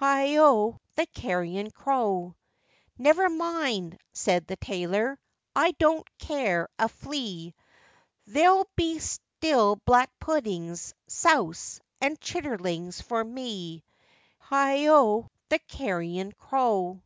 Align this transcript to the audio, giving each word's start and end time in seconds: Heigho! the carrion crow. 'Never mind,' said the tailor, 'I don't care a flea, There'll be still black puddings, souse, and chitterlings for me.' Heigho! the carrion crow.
Heigho! 0.00 0.78
the 0.94 1.04
carrion 1.04 1.70
crow. 1.70 2.34
'Never 2.96 3.28
mind,' 3.28 3.98
said 4.14 4.46
the 4.46 4.56
tailor, 4.56 5.18
'I 5.54 5.72
don't 5.72 6.18
care 6.18 6.66
a 6.78 6.88
flea, 6.88 7.54
There'll 8.26 8.66
be 8.74 9.00
still 9.00 9.76
black 9.84 10.08
puddings, 10.18 10.94
souse, 11.08 11.78
and 12.00 12.18
chitterlings 12.22 13.02
for 13.02 13.22
me.' 13.22 13.84
Heigho! 14.40 15.28
the 15.50 15.58
carrion 15.58 16.32
crow. 16.38 17.02